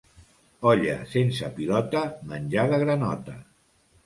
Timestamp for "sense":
1.11-1.49